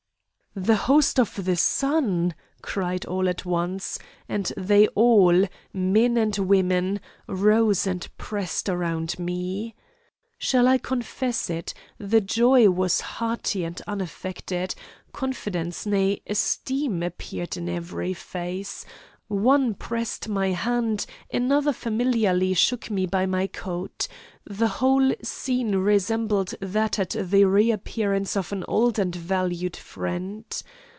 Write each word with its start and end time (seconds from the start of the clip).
"'The 0.53 0.75
host 0.75 1.17
of 1.17 1.45
the 1.45 1.55
Sun!' 1.55 2.35
cried 2.61 3.05
all 3.05 3.29
at 3.29 3.45
once, 3.45 3.97
and 4.27 4.51
they 4.57 4.85
all 4.89 5.45
men 5.71 6.17
and 6.17 6.37
women 6.39 6.99
rose 7.25 7.87
and 7.87 8.09
pressed 8.17 8.67
round 8.67 9.17
me. 9.17 9.73
Shall 10.37 10.67
I 10.67 10.77
confess 10.77 11.49
it. 11.49 11.73
The 11.97 12.19
joy 12.19 12.69
was 12.69 12.99
hearty 12.99 13.63
and 13.63 13.81
unaffected, 13.87 14.75
confidence, 15.13 15.85
nay, 15.85 16.21
esteem 16.27 17.01
appeared 17.01 17.55
in 17.55 17.69
every 17.69 18.13
face; 18.13 18.85
one 19.29 19.73
pressed 19.73 20.27
my 20.27 20.49
hand, 20.49 21.05
another 21.31 21.71
familiarly 21.71 22.53
shook 22.53 22.91
me 22.91 23.05
by 23.05 23.25
my 23.25 23.47
coat 23.47 24.05
the 24.45 24.67
whole 24.67 25.13
scene 25.23 25.73
resembled 25.73 26.53
that 26.59 26.99
at 26.99 27.11
the 27.17 27.45
re 27.45 27.71
appearance 27.71 28.35
of 28.35 28.51
an 28.51 28.65
old 28.67 28.99
and 28.99 29.15
valued 29.15 29.77
friend. 29.77 30.61